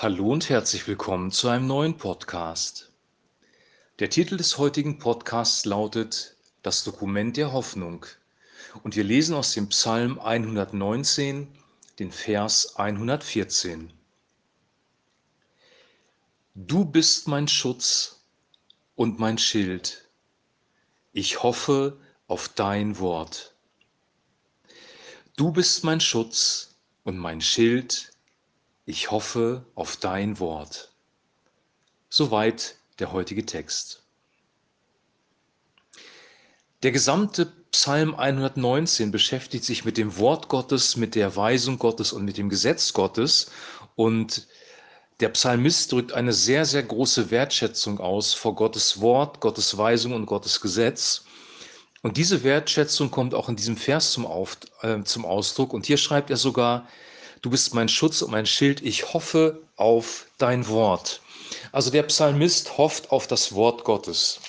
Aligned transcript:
Hallo 0.00 0.30
und 0.30 0.48
herzlich 0.48 0.86
willkommen 0.86 1.32
zu 1.32 1.48
einem 1.48 1.66
neuen 1.66 1.96
Podcast. 1.96 2.92
Der 3.98 4.08
Titel 4.08 4.36
des 4.36 4.56
heutigen 4.56 5.00
Podcasts 5.00 5.64
lautet 5.64 6.36
Das 6.62 6.84
Dokument 6.84 7.36
der 7.36 7.52
Hoffnung 7.52 8.06
und 8.84 8.94
wir 8.94 9.02
lesen 9.02 9.34
aus 9.34 9.54
dem 9.54 9.68
Psalm 9.70 10.20
119, 10.20 11.48
den 11.98 12.12
Vers 12.12 12.76
114. 12.76 13.92
Du 16.54 16.84
bist 16.84 17.26
mein 17.26 17.48
Schutz 17.48 18.20
und 18.94 19.18
mein 19.18 19.36
Schild. 19.36 20.08
Ich 21.12 21.42
hoffe 21.42 21.98
auf 22.28 22.48
dein 22.50 23.00
Wort. 23.00 23.52
Du 25.34 25.50
bist 25.50 25.82
mein 25.82 26.00
Schutz 26.00 26.76
und 27.02 27.18
mein 27.18 27.40
Schild 27.40 28.12
ich 28.88 29.10
hoffe 29.10 29.66
auf 29.74 29.98
dein 29.98 30.40
Wort. 30.40 30.92
Soweit 32.08 32.76
der 32.98 33.12
heutige 33.12 33.44
Text. 33.44 34.02
Der 36.82 36.90
gesamte 36.90 37.52
Psalm 37.70 38.14
119 38.14 39.10
beschäftigt 39.10 39.64
sich 39.64 39.84
mit 39.84 39.98
dem 39.98 40.16
Wort 40.16 40.48
Gottes, 40.48 40.96
mit 40.96 41.16
der 41.16 41.36
Weisung 41.36 41.78
Gottes 41.78 42.14
und 42.14 42.24
mit 42.24 42.38
dem 42.38 42.48
Gesetz 42.48 42.94
Gottes. 42.94 43.50
Und 43.94 44.48
der 45.20 45.28
Psalmist 45.28 45.92
drückt 45.92 46.14
eine 46.14 46.32
sehr, 46.32 46.64
sehr 46.64 46.82
große 46.82 47.30
Wertschätzung 47.30 48.00
aus 48.00 48.32
vor 48.32 48.54
Gottes 48.54 49.02
Wort, 49.02 49.40
Gottes 49.40 49.76
Weisung 49.76 50.14
und 50.14 50.24
Gottes 50.24 50.62
Gesetz. 50.62 51.26
Und 52.00 52.16
diese 52.16 52.42
Wertschätzung 52.42 53.10
kommt 53.10 53.34
auch 53.34 53.50
in 53.50 53.56
diesem 53.56 53.76
Vers 53.76 54.12
zum, 54.12 54.24
Auf, 54.24 54.56
äh, 54.80 55.02
zum 55.02 55.26
Ausdruck. 55.26 55.74
Und 55.74 55.84
hier 55.84 55.98
schreibt 55.98 56.30
er 56.30 56.38
sogar, 56.38 56.88
Du 57.40 57.50
bist 57.50 57.72
mein 57.72 57.88
Schutz 57.88 58.20
und 58.22 58.32
mein 58.32 58.46
Schild. 58.46 58.82
Ich 58.82 59.14
hoffe 59.14 59.60
auf 59.76 60.26
dein 60.38 60.66
Wort. 60.68 61.20
Also 61.70 61.90
der 61.90 62.02
Psalmist 62.04 62.78
hofft 62.78 63.12
auf 63.12 63.28
das 63.28 63.54
Wort 63.54 63.84
Gottes. 63.84 64.40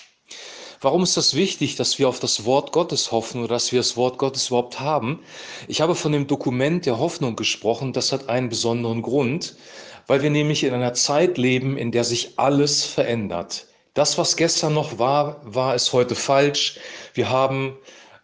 Warum 0.81 1.03
ist 1.03 1.17
das 1.17 1.35
wichtig, 1.35 1.75
dass 1.75 1.99
wir 1.99 2.09
auf 2.09 2.19
das 2.19 2.45
Wort 2.45 2.71
Gottes 2.71 3.11
hoffen 3.11 3.43
oder 3.43 3.55
dass 3.55 3.71
wir 3.71 3.79
das 3.79 3.95
Wort 3.95 4.17
Gottes 4.17 4.47
überhaupt 4.47 4.79
haben? 4.79 5.19
Ich 5.67 5.81
habe 5.81 5.93
von 5.93 6.13
dem 6.13 6.25
Dokument 6.25 6.85
der 6.85 6.97
Hoffnung 6.97 7.35
gesprochen. 7.35 7.93
Das 7.93 8.11
hat 8.11 8.27
einen 8.29 8.49
besonderen 8.49 9.01
Grund, 9.01 9.55
weil 10.07 10.23
wir 10.23 10.29
nämlich 10.31 10.63
in 10.63 10.73
einer 10.73 10.93
Zeit 10.93 11.37
leben, 11.37 11.77
in 11.77 11.91
der 11.91 12.05
sich 12.05 12.39
alles 12.39 12.85
verändert. 12.85 13.67
Das, 13.93 14.17
was 14.17 14.35
gestern 14.35 14.73
noch 14.73 14.97
war, 14.97 15.41
war 15.43 15.75
es 15.75 15.93
heute 15.93 16.15
falsch. 16.15 16.79
Wir 17.13 17.29
haben 17.29 17.77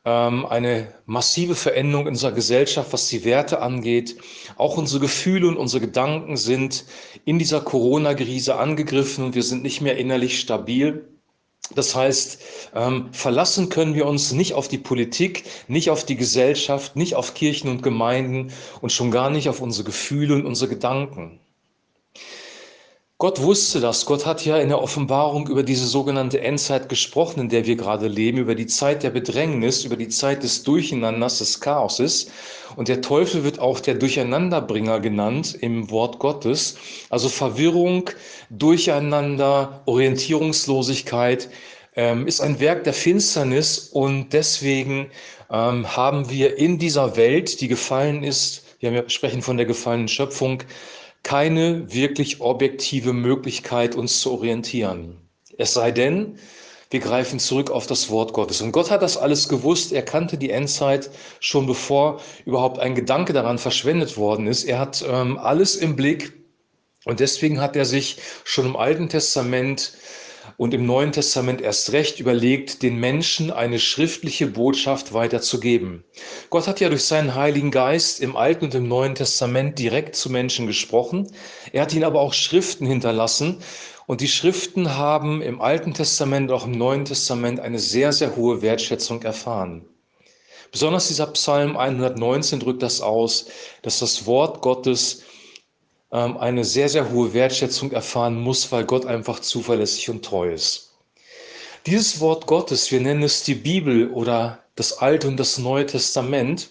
ähm, 0.06 0.45
eine 0.45 0.94
massive 1.06 1.56
Veränderung 1.56 2.06
in 2.06 2.14
unserer 2.14 2.31
Gesellschaft, 2.31 2.94
was 2.94 3.08
die 3.08 3.25
Werte 3.25 3.61
angeht. 3.61 4.17
Auch 4.56 4.78
unsere 4.78 5.02
Gefühle 5.02 5.48
und 5.48 5.58
unsere 5.58 5.81
Gedanken 5.81 6.38
sind 6.38 6.86
in 7.25 7.39
dieser 7.39 7.61
Corona-Krise 7.61 8.56
angegriffen 8.56 9.26
und 9.26 9.36
wir 9.36 9.44
sind 9.44 9.64
nicht 9.64 9.81
mehr 9.81 9.98
innerlich 9.98 10.39
stabil. 10.39 11.08
Das 11.73 11.95
heißt, 11.95 12.39
ähm, 12.76 13.09
verlassen 13.11 13.70
können 13.70 13.95
wir 13.95 14.06
uns 14.06 14.31
nicht 14.31 14.53
auf 14.53 14.67
die 14.67 14.78
Politik, 14.78 15.45
nicht 15.67 15.89
auf 15.89 16.06
die 16.06 16.16
Gesellschaft, 16.16 16.95
nicht 16.95 17.16
auf 17.16 17.33
Kirchen 17.33 17.70
und 17.70 17.81
Gemeinden 17.81 18.53
und 18.81 18.92
schon 18.92 19.09
gar 19.09 19.31
nicht 19.31 19.50
auf 19.50 19.61
unsere 19.61 19.86
Gefühle 19.86 20.36
und 20.36 20.45
unsere 20.45 20.70
Gedanken. 20.70 21.39
Gott 23.17 23.41
wusste 23.41 23.80
das. 23.80 24.05
Gott 24.05 24.25
hat 24.25 24.44
ja 24.44 24.58
in 24.58 24.67
der 24.67 24.81
Offenbarung 24.81 25.47
über 25.47 25.63
diese 25.63 25.88
sogenannte 25.88 26.41
Endzeit 26.41 26.89
gesprochen, 26.89 27.39
in 27.39 27.47
der 27.47 27.66
wir 27.66 27.77
gerade 27.77 28.09
leben, 28.09 28.39
über 28.39 28.55
die 28.55 28.66
Zeit 28.66 29.03
der 29.03 29.09
Bedrängnis, 29.09 29.85
über 29.85 29.95
die 29.95 30.09
Zeit 30.09 30.44
des 30.44 30.63
Durcheinanders, 30.63 31.38
des 31.38 31.61
Chaoses. 31.61 32.27
Und 32.75 32.89
der 32.89 32.99
Teufel 33.02 33.45
wird 33.45 33.59
auch 33.59 33.80
der 33.80 33.93
Durcheinanderbringer 33.95 34.99
genannt 34.99 35.58
im 35.61 35.89
Wort 35.91 36.19
Gottes. 36.19 36.75
Also 37.09 37.30
Verwirrung, 37.30 38.09
Durcheinander, 38.49 39.81
Orientierungslosigkeit 39.86 41.49
ähm, 41.95 42.27
ist 42.27 42.41
ein 42.41 42.59
Werk 42.59 42.83
der 42.83 42.93
Finsternis 42.93 43.80
und 43.93 44.33
deswegen 44.33 45.09
ähm, 45.49 45.95
haben 45.95 46.30
wir 46.30 46.58
in 46.58 46.80
dieser 46.80 47.15
Welt, 47.15 47.61
die 47.61 47.70
gefallen 47.70 48.23
ist, 48.23 48.64
wir 48.81 49.09
sprechen 49.09 49.42
von 49.42 49.55
der 49.55 49.65
gefallenen 49.65 50.09
Schöpfung, 50.09 50.64
keine 51.25 51.91
wirklich 51.91 52.39
objektive 52.39 53.11
Möglichkeit, 53.11 53.95
uns 53.95 54.21
zu 54.21 54.31
orientieren. 54.31 55.17
Es 55.58 55.73
sei 55.73 55.89
denn, 55.89 56.37
wir 56.91 56.99
greifen 56.99 57.39
zurück 57.39 57.71
auf 57.71 57.87
das 57.87 58.11
Wort 58.11 58.31
Gottes. 58.33 58.61
Und 58.61 58.71
Gott 58.71 58.91
hat 58.91 59.02
das 59.02 59.17
alles 59.17 59.49
gewusst. 59.49 59.91
Er 59.91 60.03
kannte 60.03 60.37
die 60.37 60.52
Endzeit 60.52 61.09
schon 61.39 61.65
bevor 61.65 62.21
überhaupt 62.45 62.77
ein 62.77 62.93
Gedanke 62.93 63.33
daran 63.33 63.58
verschwendet 63.58 64.17
worden 64.17 64.45
ist. 64.45 64.65
Er 64.65 64.77
hat 64.77 65.03
ähm, 65.09 65.39
alles 65.39 65.75
im 65.75 65.95
Blick. 65.95 66.31
Und 67.05 67.19
deswegen 67.19 67.59
hat 67.59 67.75
er 67.75 67.86
sich 67.86 68.17
schon 68.43 68.67
im 68.67 68.75
Alten 68.75 69.09
Testament 69.09 69.93
und 70.58 70.73
im 70.73 70.86
Neuen 70.86 71.11
Testament 71.11 71.61
erst 71.61 71.92
recht 71.92 72.20
überlegt, 72.20 72.83
den 72.83 73.00
Menschen 73.00 73.52
eine 73.52 73.80
schriftliche 73.80 74.48
Botschaft 74.48 75.14
weiterzugeben. 75.14 76.04
Gott 76.50 76.67
hat 76.67 76.80
ja 76.80 76.89
durch 76.89 77.04
seinen 77.04 77.36
Heiligen 77.36 77.72
Geist 77.72 78.20
im 78.22 78.36
Alten 78.36 78.66
und 78.66 78.76
im 78.76 78.88
Neuen 78.88 79.16
Testament 79.16 79.80
direkt 79.80 80.16
zu 80.16 80.30
Menschen 80.30 80.67
gesprochen. 80.67 81.32
Er 81.72 81.82
hat 81.84 81.94
ihnen 81.94 82.04
aber 82.04 82.22
auch 82.22 82.34
Schriften 82.34 82.88
hinterlassen. 82.88 83.60
Und 84.08 84.22
die 84.22 84.28
Schriften 84.28 84.95
haben 84.98 85.42
im 85.42 85.61
Alten 85.61 85.94
Testament, 85.94 86.52
auch 86.52 86.66
im 86.66 86.73
Neuen 86.73 87.05
Testament 87.05 87.60
eine 87.60 87.80
sehr, 87.80 88.14
sehr 88.14 88.36
hohe 88.36 88.61
Wertschätzung 88.61 89.23
erfahren. 89.23 89.86
Besonders 90.72 91.08
dieser 91.08 91.28
Psalm 91.28 91.78
119 91.78 92.60
drückt 92.60 92.84
das 92.84 93.02
aus, 93.02 93.48
dass 93.82 94.00
das 94.00 94.26
Wort 94.26 94.61
Gottes 94.61 95.23
ähm, 96.15 96.37
eine 96.37 96.64
sehr, 96.64 96.87
sehr 96.87 97.11
hohe 97.11 97.33
Wertschätzung 97.33 97.92
erfahren 97.92 98.39
muss, 98.39 98.71
weil 98.71 98.86
Gott 98.86 99.05
einfach 99.05 99.39
zuverlässig 99.39 100.09
und 100.09 100.23
treu 100.23 100.53
ist. 100.53 100.93
Dieses 101.86 102.21
Wort 102.21 102.48
Gottes, 102.48 102.89
wir 102.89 103.02
nennen 103.02 103.23
es 103.23 103.43
die 103.43 103.53
Bibel 103.53 104.09
oder 104.09 104.64
das 104.75 104.99
Alte 104.99 105.27
und 105.27 105.37
das 105.37 105.58
Neue 105.58 105.86
Testament, 105.86 106.70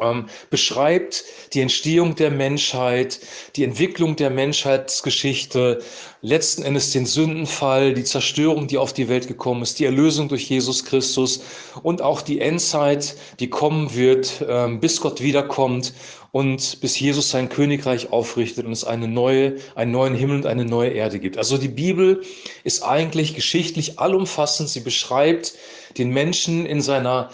ähm, 0.00 0.26
beschreibt 0.50 1.24
die 1.52 1.60
Entstehung 1.60 2.14
der 2.14 2.30
Menschheit, 2.30 3.20
die 3.56 3.64
Entwicklung 3.64 4.16
der 4.16 4.30
Menschheitsgeschichte, 4.30 5.82
letzten 6.22 6.62
Endes 6.62 6.90
den 6.90 7.06
Sündenfall, 7.06 7.94
die 7.94 8.04
Zerstörung, 8.04 8.66
die 8.66 8.78
auf 8.78 8.92
die 8.92 9.08
Welt 9.08 9.28
gekommen 9.28 9.62
ist, 9.62 9.78
die 9.78 9.84
Erlösung 9.84 10.28
durch 10.28 10.48
Jesus 10.48 10.84
Christus 10.84 11.40
und 11.82 12.02
auch 12.02 12.22
die 12.22 12.40
Endzeit, 12.40 13.16
die 13.40 13.48
kommen 13.48 13.94
wird, 13.94 14.44
ähm, 14.48 14.80
bis 14.80 15.00
Gott 15.00 15.20
wiederkommt 15.20 15.94
und 16.32 16.80
bis 16.80 17.00
Jesus 17.00 17.30
sein 17.30 17.48
Königreich 17.48 18.12
aufrichtet 18.12 18.66
und 18.66 18.72
es 18.72 18.84
eine 18.84 19.08
neue, 19.08 19.56
einen 19.74 19.92
neuen 19.92 20.14
Himmel 20.14 20.36
und 20.36 20.46
eine 20.46 20.66
neue 20.66 20.90
Erde 20.90 21.18
gibt. 21.18 21.38
Also 21.38 21.56
die 21.56 21.68
Bibel 21.68 22.22
ist 22.62 22.82
eigentlich 22.82 23.34
geschichtlich 23.34 23.98
allumfassend. 23.98 24.68
Sie 24.68 24.80
beschreibt 24.80 25.54
den 25.96 26.10
Menschen 26.10 26.66
in 26.66 26.82
seiner 26.82 27.30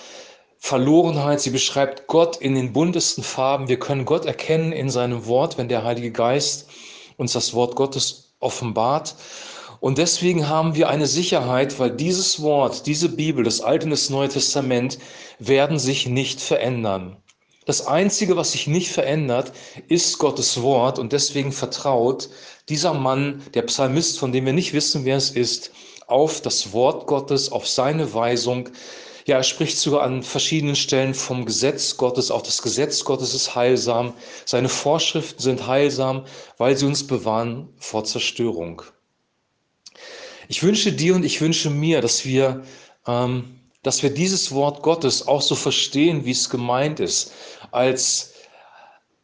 Verlorenheit. 0.65 1.41
Sie 1.41 1.51
beschreibt 1.51 2.07
Gott 2.07 2.37
in 2.37 2.55
den 2.55 2.73
buntesten 2.73 3.25
Farben. 3.25 3.67
Wir 3.67 3.81
können 3.81 4.05
Gott 4.05 4.27
erkennen 4.27 4.71
in 4.71 4.91
seinem 4.91 5.27
Wort, 5.27 5.59
wenn 5.59 5.69
der 5.69 5.83
Heilige 5.83 6.13
Geist 6.13 6.69
uns 7.17 7.33
das 7.33 7.53
Wort 7.53 7.75
Gottes 7.75 8.33
offenbart. 8.39 9.17
Und 9.81 9.99
deswegen 9.99 10.49
haben 10.49 10.77
wir 10.77 10.89
eine 10.89 11.09
Sicherheit, 11.09 11.81
weil 11.81 11.91
dieses 11.91 12.41
Wort, 12.41 12.87
diese 12.87 13.09
Bibel, 13.09 13.43
das 13.43 13.61
Alte 13.61 13.87
und 13.87 13.91
das 13.91 14.09
Neue 14.09 14.29
Testament 14.29 15.01
werden 15.41 15.81
sich 15.81 16.07
nicht 16.07 16.41
verändern. 16.41 17.17
Das 17.67 17.89
Einzige, 17.89 18.37
was 18.37 18.53
sich 18.53 18.69
nicht 18.69 18.93
verändert, 18.93 19.53
ist 19.89 20.19
Gottes 20.21 20.63
Wort 20.63 21.01
und 21.01 21.13
deswegen 21.13 21.51
vertraut 21.51 22.29
dieser 22.69 22.95
Mann, 22.95 23.43
der 23.55 23.63
Psalmist, 23.63 24.17
von 24.17 24.31
dem 24.31 24.47
wir 24.47 24.53
nicht 24.53 24.73
wissen, 24.75 25.05
wer 25.05 25.17
es 25.17 25.31
ist, 25.31 25.73
auf 26.07 26.41
das 26.41 26.73
Wort 26.73 27.09
Gottes, 27.09 27.51
auf 27.51 27.67
seine 27.67 28.15
Weisung, 28.15 28.69
ja, 29.27 29.37
er 29.37 29.43
spricht 29.43 29.79
sogar 29.79 30.03
an 30.03 30.23
verschiedenen 30.23 30.77
Stellen 30.77 31.15
vom 31.15 31.45
Gesetz 31.45 31.97
Gottes. 31.97 32.31
Auch 32.31 32.43
das 32.43 32.63
Gesetz 32.63 33.05
Gottes 33.05 33.35
ist 33.35 33.55
heilsam. 33.55 34.15
Seine 34.45 34.69
Vorschriften 34.69 35.41
sind 35.41 35.67
heilsam, 35.67 36.25
weil 36.59 36.77
sie 36.77 36.87
uns 36.87 37.07
bewahren 37.07 37.69
vor 37.79 38.05
Zerstörung. 38.05 38.83
Ich 40.49 40.63
wünsche 40.63 40.93
dir 40.93 41.15
und 41.15 41.25
ich 41.25 41.41
wünsche 41.41 41.71
mir, 41.71 42.01
dass 42.01 42.25
wir, 42.25 42.63
ähm, 43.07 43.61
dass 43.83 44.03
wir 44.03 44.11
dieses 44.11 44.53
Wort 44.53 44.83
Gottes 44.83 45.27
auch 45.27 45.43
so 45.43 45.55
verstehen, 45.55 46.25
wie 46.25 46.33
es 46.33 46.51
gemeint 46.51 47.01
ist, 47.01 47.33
als 47.71 48.32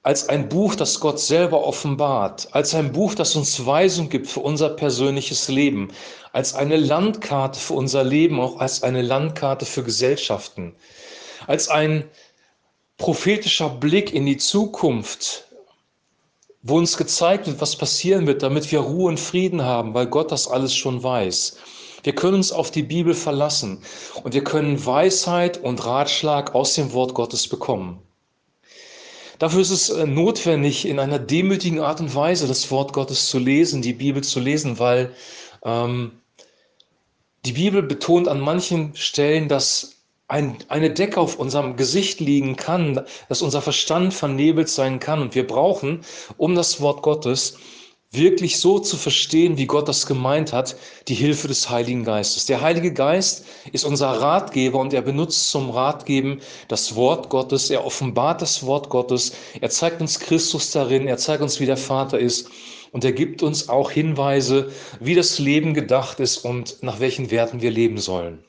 als 0.09 0.27
ein 0.31 0.49
Buch, 0.49 0.75
das 0.75 1.01
Gott 1.01 1.21
selber 1.21 1.67
offenbart, 1.67 2.49
als 2.53 2.75
ein 2.75 2.93
Buch, 2.93 3.15
das 3.15 3.37
uns 3.37 3.67
Weisung 3.67 4.09
gibt 4.09 4.27
für 4.27 4.41
unser 4.41 4.71
persönliches 4.71 5.49
Leben, 5.49 5.93
als 6.33 6.55
eine 6.55 6.79
Landkarte 6.79 7.61
für 7.61 7.75
unser 7.75 8.05
Leben, 8.05 8.41
auch 8.41 8.59
als 8.59 8.83
eine 8.83 9.03
Landkarte 9.03 9.67
für 9.67 9.85
Gesellschaften, 9.85 10.75
als 11.47 11.69
ein 11.69 12.05
prophetischer 12.97 13.69
Blick 13.69 14.15
in 14.15 14.25
die 14.25 14.39
Zukunft, 14.39 15.47
wo 16.63 16.79
uns 16.79 16.97
gezeigt 16.97 17.47
wird, 17.47 17.61
was 17.61 17.77
passieren 17.77 18.27
wird, 18.27 18.43
damit 18.43 18.73
wir 18.73 18.81
Ruhe 18.81 19.11
und 19.11 19.21
Frieden 19.21 19.61
haben, 19.61 19.93
weil 19.93 20.07
Gott 20.07 20.33
das 20.33 20.49
alles 20.49 20.75
schon 20.75 21.03
weiß. 21.03 21.59
Wir 22.03 22.15
können 22.15 22.37
uns 22.37 22.51
auf 22.51 22.71
die 22.71 22.83
Bibel 22.83 23.13
verlassen 23.13 23.83
und 24.25 24.33
wir 24.33 24.43
können 24.43 24.87
Weisheit 24.87 25.63
und 25.63 25.85
Ratschlag 25.85 26.55
aus 26.55 26.73
dem 26.73 26.95
Wort 26.95 27.13
Gottes 27.13 27.47
bekommen. 27.47 28.08
Dafür 29.39 29.61
ist 29.61 29.71
es 29.71 29.91
äh, 29.91 30.07
notwendig, 30.07 30.87
in 30.87 30.99
einer 30.99 31.19
demütigen 31.19 31.81
Art 31.81 32.01
und 32.01 32.15
Weise 32.15 32.49
das 32.49 32.71
Wort 32.71 32.93
Gottes 32.93 33.29
zu 33.29 33.39
lesen, 33.39 33.83
die 33.83 33.93
Bibel 33.93 34.23
zu 34.23 34.41
lesen, 34.41 34.79
weil 34.79 35.13
ähm, 35.65 36.13
die 37.45 37.53
Bibel 37.53 37.83
betont 37.83 38.27
an 38.29 38.41
manchen 38.41 38.95
Stellen, 38.97 39.49
dass 39.49 39.99
ein, 40.27 40.59
eine 40.69 40.91
Decke 40.91 41.21
auf 41.21 41.39
unserem 41.39 41.77
Gesicht 41.77 42.21
liegen 42.21 42.57
kann, 42.57 43.05
dass 43.29 43.43
unser 43.43 43.63
Verstand 43.63 44.13
vernebelt 44.13 44.69
sein 44.69 45.01
kann. 45.01 45.23
Und 45.23 45.35
wir 45.35 45.47
brauchen, 45.47 46.01
um 46.37 46.55
das 46.55 46.81
Wort 46.81 47.03
Gottes 47.03 47.57
wirklich 48.11 48.59
so 48.59 48.79
zu 48.79 48.97
verstehen, 48.97 49.59
wie 49.59 49.67
Gott 49.67 49.87
das 49.89 50.07
gemeint 50.07 50.53
hat, 50.53 50.77
die 51.09 51.15
Hilfe 51.15 51.47
des 51.47 51.69
Heiligen 51.69 52.05
Geistes. 52.05 52.47
Der 52.47 52.61
Heilige 52.63 52.93
Geist 52.93 53.45
ist 53.73 53.85
unser 53.85 54.09
Ratgeber 54.09 54.79
und 54.79 54.95
er 54.95 55.03
benutzt 55.03 55.51
zum 55.51 55.71
Ratgeben 55.71 56.41
das 56.69 56.95
Wort 56.95 57.29
Gottes. 57.29 57.69
Er 57.71 57.85
offenbart 57.85 58.41
das 58.41 58.65
Wort 58.65 58.89
Gottes. 58.89 59.33
Er 59.61 59.69
zeigt 59.71 60.01
uns 60.01 60.19
Christus 60.21 60.71
darin. 60.71 61.07
Er 61.07 61.19
zeigt 61.19 61.43
uns, 61.43 61.61
wie 61.61 61.67
der 61.67 61.77
Vater 61.77 62.19
ist. 62.19 62.49
Und 62.93 63.05
er 63.05 63.13
gibt 63.13 63.43
uns 63.43 63.69
auch 63.69 63.91
Hinweise, 63.91 64.73
wie 65.01 65.15
das 65.15 65.39
Leben 65.39 65.75
gedacht 65.75 66.21
ist 66.21 66.39
und 66.39 66.83
nach 66.83 67.01
welchen 67.01 67.31
Werten 67.31 67.61
wir 67.61 67.71
leben 67.71 67.99
sollen. 67.99 68.48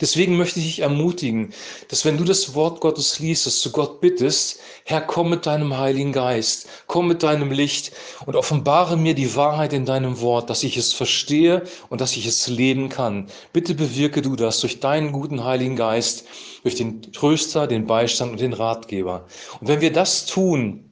Deswegen 0.00 0.36
möchte 0.36 0.58
ich 0.58 0.66
dich 0.66 0.78
ermutigen, 0.80 1.52
dass 1.88 2.04
wenn 2.04 2.18
du 2.18 2.24
das 2.24 2.54
Wort 2.54 2.80
Gottes 2.80 3.18
liest, 3.18 3.46
dass 3.46 3.62
du 3.62 3.70
Gott 3.70 4.00
bittest, 4.00 4.60
Herr, 4.84 5.00
komm 5.00 5.30
mit 5.30 5.46
deinem 5.46 5.76
Heiligen 5.78 6.12
Geist, 6.12 6.68
komm 6.86 7.08
mit 7.08 7.22
deinem 7.22 7.50
Licht 7.50 7.92
und 8.26 8.36
offenbare 8.36 8.96
mir 8.96 9.14
die 9.14 9.34
Wahrheit 9.36 9.72
in 9.72 9.86
deinem 9.86 10.20
Wort, 10.20 10.50
dass 10.50 10.62
ich 10.62 10.76
es 10.76 10.92
verstehe 10.92 11.62
und 11.88 12.00
dass 12.00 12.16
ich 12.16 12.26
es 12.26 12.48
leben 12.48 12.88
kann. 12.88 13.28
Bitte 13.52 13.74
bewirke 13.74 14.22
du 14.22 14.36
das 14.36 14.60
durch 14.60 14.80
deinen 14.80 15.12
guten 15.12 15.44
Heiligen 15.44 15.76
Geist, 15.76 16.24
durch 16.62 16.74
den 16.74 17.00
Tröster, 17.02 17.66
den 17.66 17.86
Beistand 17.86 18.32
und 18.32 18.40
den 18.40 18.52
Ratgeber. 18.52 19.26
Und 19.60 19.68
wenn 19.68 19.80
wir 19.80 19.92
das 19.92 20.26
tun 20.26 20.90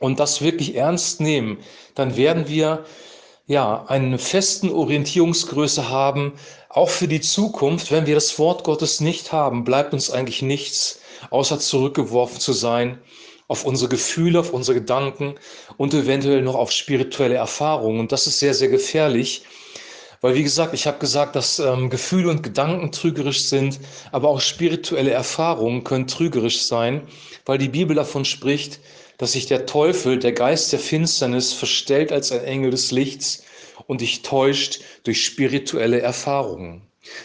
und 0.00 0.20
das 0.20 0.42
wirklich 0.42 0.74
ernst 0.74 1.20
nehmen, 1.20 1.58
dann 1.94 2.16
werden 2.16 2.48
wir 2.48 2.84
ja, 3.46 3.84
einen 3.86 4.18
festen 4.18 4.70
Orientierungsgröße 4.70 5.88
haben, 5.88 6.34
auch 6.68 6.88
für 6.88 7.08
die 7.08 7.20
Zukunft. 7.20 7.90
Wenn 7.90 8.06
wir 8.06 8.14
das 8.14 8.38
Wort 8.38 8.64
Gottes 8.64 9.00
nicht 9.00 9.32
haben, 9.32 9.64
bleibt 9.64 9.92
uns 9.92 10.10
eigentlich 10.10 10.42
nichts, 10.42 11.00
außer 11.30 11.58
zurückgeworfen 11.58 12.40
zu 12.40 12.52
sein 12.52 12.98
auf 13.48 13.64
unsere 13.66 13.90
Gefühle, 13.90 14.40
auf 14.40 14.54
unsere 14.54 14.78
Gedanken 14.80 15.34
und 15.76 15.92
eventuell 15.92 16.40
noch 16.40 16.54
auf 16.54 16.72
spirituelle 16.72 17.34
Erfahrungen. 17.34 18.00
Und 18.00 18.12
das 18.12 18.26
ist 18.26 18.38
sehr, 18.38 18.54
sehr 18.54 18.68
gefährlich, 18.68 19.44
weil, 20.22 20.36
wie 20.36 20.42
gesagt, 20.42 20.72
ich 20.72 20.86
habe 20.86 20.98
gesagt, 20.98 21.36
dass 21.36 21.58
ähm, 21.58 21.90
Gefühle 21.90 22.30
und 22.30 22.42
Gedanken 22.42 22.92
trügerisch 22.92 23.42
sind, 23.42 23.80
aber 24.12 24.28
auch 24.28 24.40
spirituelle 24.40 25.10
Erfahrungen 25.10 25.84
können 25.84 26.06
trügerisch 26.06 26.62
sein, 26.62 27.02
weil 27.44 27.58
die 27.58 27.68
Bibel 27.68 27.94
davon 27.94 28.24
spricht, 28.24 28.80
dass 29.18 29.32
sich 29.32 29.46
der 29.46 29.66
Teufel, 29.66 30.18
der 30.18 30.32
Geist 30.32 30.72
der 30.72 30.78
Finsternis, 30.78 31.52
verstellt 31.52 32.12
als 32.12 32.32
ein 32.32 32.44
Engel 32.44 32.70
des 32.70 32.92
Lichts 32.92 33.42
und 33.86 34.00
dich 34.00 34.22
täuscht 34.22 34.80
durch 35.04 35.24
spirituelle 35.24 36.00
Erfahrungen. 36.00 36.82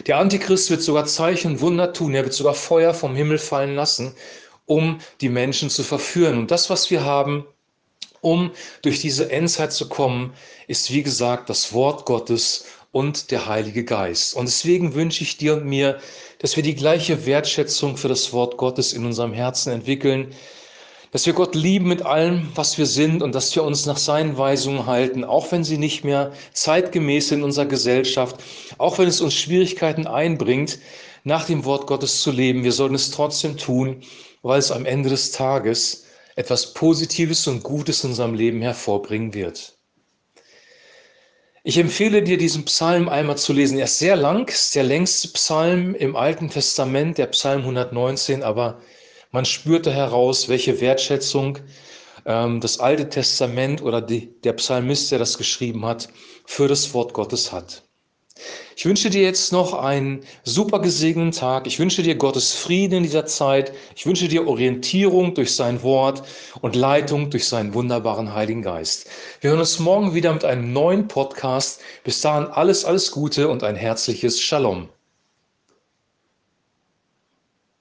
Der 0.08 0.18
Antichrist 0.18 0.70
wird 0.70 0.82
sogar 0.82 1.06
Zeichen 1.06 1.52
und 1.52 1.60
Wunder 1.60 1.92
tun, 1.92 2.14
er 2.14 2.24
wird 2.24 2.34
sogar 2.34 2.54
Feuer 2.54 2.94
vom 2.94 3.14
Himmel 3.14 3.38
fallen 3.38 3.76
lassen, 3.76 4.14
um 4.66 4.98
die 5.20 5.28
Menschen 5.28 5.70
zu 5.70 5.84
verführen. 5.84 6.36
Und 6.36 6.50
das, 6.50 6.68
was 6.68 6.90
wir 6.90 7.04
haben, 7.04 7.46
um 8.20 8.50
durch 8.82 9.00
diese 9.00 9.30
Endzeit 9.30 9.72
zu 9.72 9.88
kommen, 9.88 10.34
ist 10.66 10.92
wie 10.92 11.02
gesagt 11.02 11.48
das 11.48 11.72
Wort 11.72 12.04
Gottes 12.04 12.64
und 12.92 13.30
der 13.30 13.46
Heilige 13.46 13.84
Geist. 13.84 14.34
Und 14.34 14.46
deswegen 14.46 14.94
wünsche 14.94 15.22
ich 15.22 15.36
dir 15.36 15.54
und 15.54 15.66
mir, 15.66 15.98
dass 16.38 16.56
wir 16.56 16.62
die 16.62 16.74
gleiche 16.74 17.26
Wertschätzung 17.26 17.96
für 17.96 18.08
das 18.08 18.32
Wort 18.32 18.56
Gottes 18.56 18.92
in 18.92 19.04
unserem 19.04 19.32
Herzen 19.32 19.72
entwickeln, 19.72 20.34
dass 21.10 21.24
wir 21.24 21.32
Gott 21.32 21.54
lieben 21.54 21.88
mit 21.88 22.02
allem, 22.02 22.48
was 22.54 22.76
wir 22.76 22.86
sind 22.86 23.22
und 23.22 23.34
dass 23.34 23.54
wir 23.54 23.62
uns 23.62 23.86
nach 23.86 23.96
seinen 23.96 24.36
Weisungen 24.36 24.86
halten, 24.86 25.24
auch 25.24 25.50
wenn 25.52 25.64
sie 25.64 25.78
nicht 25.78 26.04
mehr 26.04 26.32
zeitgemäß 26.52 27.32
in 27.32 27.42
unserer 27.42 27.66
Gesellschaft, 27.66 28.36
auch 28.76 28.98
wenn 28.98 29.08
es 29.08 29.20
uns 29.20 29.34
Schwierigkeiten 29.34 30.06
einbringt, 30.06 30.78
nach 31.24 31.46
dem 31.46 31.64
Wort 31.64 31.86
Gottes 31.86 32.20
zu 32.20 32.30
leben. 32.30 32.62
Wir 32.62 32.72
sollten 32.72 32.94
es 32.94 33.10
trotzdem 33.10 33.56
tun, 33.56 34.02
weil 34.42 34.58
es 34.58 34.70
am 34.70 34.84
Ende 34.84 35.08
des 35.08 35.32
Tages 35.32 36.04
etwas 36.36 36.74
Positives 36.74 37.46
und 37.46 37.62
Gutes 37.62 38.04
in 38.04 38.10
unserem 38.10 38.34
Leben 38.34 38.60
hervorbringen 38.60 39.32
wird. 39.34 39.77
Ich 41.68 41.76
empfehle 41.76 42.22
dir, 42.22 42.38
diesen 42.38 42.64
Psalm 42.64 43.10
einmal 43.10 43.36
zu 43.36 43.52
lesen. 43.52 43.76
Er 43.76 43.84
ist 43.84 43.98
sehr 43.98 44.16
lang, 44.16 44.48
ist 44.48 44.74
der 44.74 44.84
längste 44.84 45.28
Psalm 45.28 45.94
im 45.94 46.16
Alten 46.16 46.48
Testament, 46.48 47.18
der 47.18 47.26
Psalm 47.26 47.60
119, 47.60 48.42
aber 48.42 48.80
man 49.32 49.44
spürte 49.44 49.92
heraus, 49.92 50.48
welche 50.48 50.80
Wertschätzung 50.80 51.58
ähm, 52.24 52.62
das 52.62 52.80
Alte 52.80 53.10
Testament 53.10 53.82
oder 53.82 54.00
die, 54.00 54.40
der 54.40 54.54
Psalmist, 54.54 55.12
der 55.12 55.18
das 55.18 55.36
geschrieben 55.36 55.84
hat, 55.84 56.08
für 56.46 56.68
das 56.68 56.94
Wort 56.94 57.12
Gottes 57.12 57.52
hat. 57.52 57.82
Ich 58.76 58.86
wünsche 58.86 59.10
dir 59.10 59.22
jetzt 59.22 59.52
noch 59.52 59.74
einen 59.74 60.20
super 60.44 60.80
gesegneten 60.80 61.32
Tag. 61.32 61.66
Ich 61.66 61.78
wünsche 61.78 62.02
dir 62.02 62.14
Gottes 62.14 62.54
Frieden 62.54 62.98
in 62.98 63.02
dieser 63.02 63.26
Zeit. 63.26 63.72
Ich 63.96 64.06
wünsche 64.06 64.28
dir 64.28 64.46
Orientierung 64.46 65.34
durch 65.34 65.54
sein 65.54 65.82
Wort 65.82 66.22
und 66.60 66.76
Leitung 66.76 67.30
durch 67.30 67.46
seinen 67.46 67.74
wunderbaren 67.74 68.34
Heiligen 68.34 68.62
Geist. 68.62 69.08
Wir 69.40 69.50
hören 69.50 69.60
uns 69.60 69.78
morgen 69.78 70.14
wieder 70.14 70.32
mit 70.32 70.44
einem 70.44 70.72
neuen 70.72 71.08
Podcast. 71.08 71.80
Bis 72.04 72.20
dahin 72.20 72.46
alles, 72.46 72.84
alles 72.84 73.10
Gute 73.10 73.48
und 73.48 73.64
ein 73.64 73.76
herzliches 73.76 74.40
Shalom. 74.40 74.88